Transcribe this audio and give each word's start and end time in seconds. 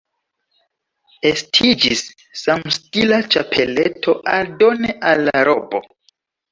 Estiĝis 1.31 2.01
samstila 2.45 3.23
ĉapeleto 3.37 4.19
aldone 4.43 5.01
al 5.13 5.27
la 5.31 5.49
robo. 5.53 5.89